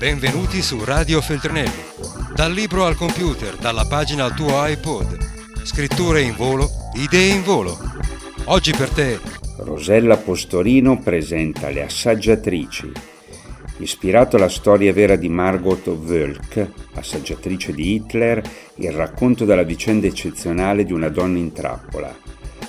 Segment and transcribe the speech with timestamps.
[0.00, 1.82] Benvenuti su Radio Feltrinelli.
[2.34, 5.18] Dal libro al computer, dalla pagina al tuo iPod.
[5.62, 7.76] Scritture in volo, idee in volo.
[8.44, 9.20] Oggi per te.
[9.58, 12.90] Rosella Postorino presenta Le Assaggiatrici.
[13.76, 18.42] Ispirato alla storia vera di Margot Wölk, assaggiatrice di Hitler,
[18.76, 22.16] il racconto della vicenda eccezionale di una donna in trappola.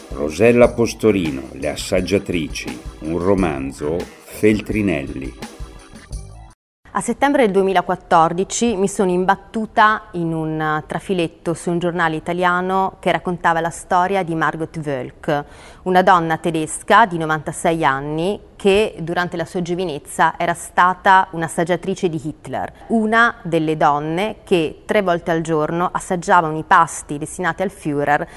[0.09, 3.95] Rosella Postorino, Le Assaggiatrici, un romanzo
[4.25, 5.50] Feltrinelli.
[6.93, 13.13] A settembre del 2014 mi sono imbattuta in un trafiletto su un giornale italiano che
[13.13, 15.45] raccontava la storia di Margot Wölk,
[15.83, 22.19] una donna tedesca di 96 anni che durante la sua giovinezza era stata un'assaggiatrice di
[22.21, 28.27] Hitler, una delle donne che tre volte al giorno assaggiavano i pasti destinati al Führer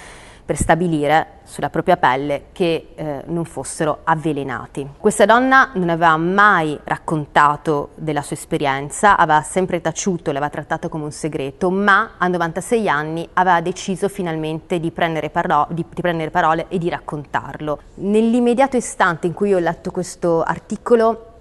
[0.44, 4.86] per stabilire sulla propria pelle che eh, non fossero avvelenati.
[4.98, 11.04] Questa donna non aveva mai raccontato della sua esperienza, aveva sempre taciuto, l'aveva trattato come
[11.04, 16.30] un segreto, ma a 96 anni aveva deciso finalmente di prendere, paro- di, di prendere
[16.30, 17.80] parole e di raccontarlo.
[17.96, 21.33] Nell'immediato istante in cui ho letto questo articolo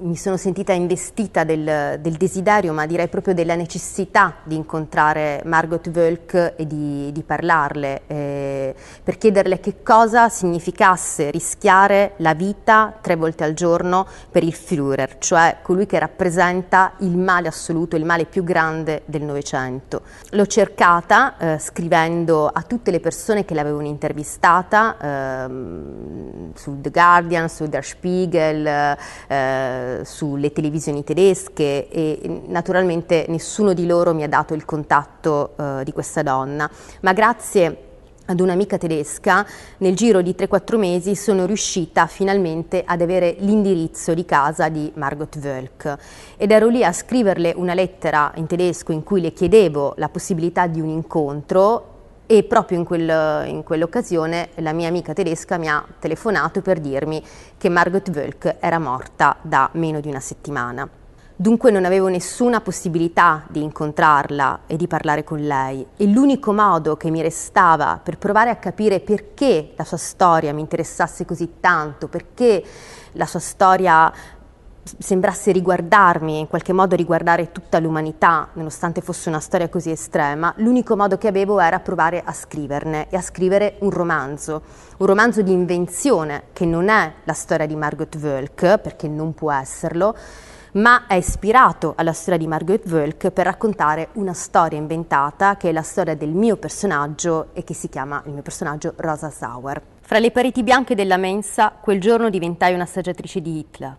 [0.00, 5.86] mi sono sentita investita del, del, desiderio, ma direi proprio della necessità di incontrare Margot
[5.88, 13.16] Wölk e di, di parlarle, eh, per chiederle che cosa significasse rischiare la vita tre
[13.16, 18.24] volte al giorno per il Führer, cioè colui che rappresenta il male assoluto, il male
[18.24, 20.02] più grande del Novecento.
[20.30, 27.48] L'ho cercata eh, scrivendo a tutte le persone che l'avevano intervistata, eh, su The Guardian,
[27.50, 28.96] su Der Spiegel,
[30.00, 35.84] eh, sulle televisioni tedesche e naturalmente nessuno di loro mi ha dato il contatto eh,
[35.84, 37.90] di questa donna, ma grazie
[38.26, 39.44] ad un'amica tedesca,
[39.78, 45.36] nel giro di 3-4 mesi sono riuscita finalmente ad avere l'indirizzo di casa di Margot
[45.36, 45.96] Wölk
[46.36, 50.66] ed ero lì a scriverle una lettera in tedesco in cui le chiedevo la possibilità
[50.66, 51.91] di un incontro
[52.32, 57.22] e proprio in, quel, in, quell'occasione la mia amica tedesca mi ha telefonato per dirmi
[57.58, 60.88] che Margot Wölk era morta da meno di una settimana.
[61.36, 66.96] Dunque non avevo nessuna possibilità di incontrarla e di parlare con lei e l'unico modo
[66.96, 72.08] che mi restava per provare a capire perché la sua storia mi interessasse così tanto,
[72.08, 72.64] perché
[73.12, 74.10] la sua storia
[74.98, 80.96] sembrasse riguardarmi, in qualche modo riguardare tutta l'umanità, nonostante fosse una storia così estrema, l'unico
[80.96, 84.62] modo che avevo era provare a scriverne e a scrivere un romanzo,
[84.98, 89.52] un romanzo di invenzione che non è la storia di Margot Wölk, perché non può
[89.52, 90.16] esserlo,
[90.72, 95.72] ma è ispirato alla storia di Margot Wölk per raccontare una storia inventata che è
[95.72, 99.80] la storia del mio personaggio e che si chiama il mio personaggio Rosa Sauer.
[100.00, 103.96] Fra le pareti bianche della mensa, quel giorno diventai un'assaggiatrice di Hitler.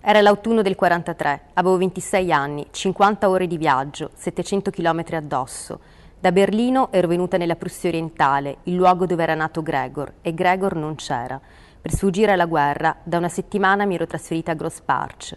[0.00, 5.80] Era l'autunno del 43, avevo 26 anni, 50 ore di viaggio, 700 km addosso.
[6.20, 10.76] Da Berlino ero venuta nella Prussia orientale, il luogo dove era nato Gregor, e Gregor
[10.76, 11.38] non c'era.
[11.80, 15.36] Per sfuggire alla guerra, da una settimana mi ero trasferita a Grossparch.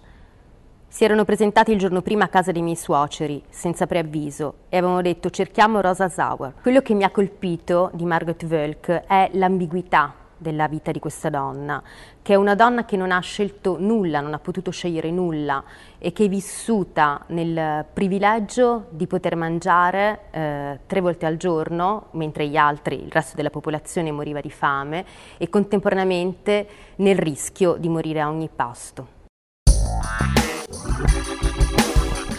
[0.88, 5.02] Si erano presentati il giorno prima a casa dei miei suoceri, senza preavviso, e avevano
[5.02, 6.54] detto cerchiamo Rosa Sauer.
[6.62, 11.82] Quello che mi ha colpito di Margot Wölk è l'ambiguità della vita di questa donna,
[12.22, 15.64] che è una donna che non ha scelto nulla, non ha potuto scegliere nulla
[16.00, 22.48] e che è vissuta nel privilegio di poter mangiare eh, tre volte al giorno, mentre
[22.48, 25.06] gli altri, il resto della popolazione moriva di fame
[25.38, 29.20] e contemporaneamente nel rischio di morire a ogni pasto.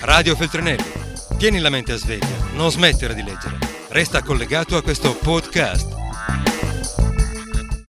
[0.00, 0.82] Radio Feltrinelli,
[1.38, 3.58] tieni la mente a sveglia, non smettere di leggere.
[3.91, 6.01] Resta collegato a questo podcast